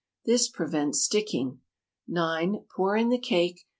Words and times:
This 0.25 0.49
prevents 0.49 0.99
sticking. 1.03 1.59
9. 2.07 2.65
Pour 2.75 2.97
in 2.97 3.09
the 3.09 3.19
cake. 3.19 3.67